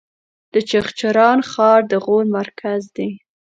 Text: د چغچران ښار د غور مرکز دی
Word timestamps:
د 0.53 0.55
چغچران 0.69 1.39
ښار 1.51 1.79
د 1.91 1.93
غور 2.05 2.25
مرکز 2.37 2.81
دی 2.95 3.09